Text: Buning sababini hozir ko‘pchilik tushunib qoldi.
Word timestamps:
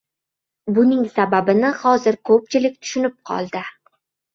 Buning 0.77 1.03
sababini 1.19 1.73
hozir 1.85 2.21
ko‘pchilik 2.33 2.85
tushunib 2.85 3.19
qoldi. 3.33 3.69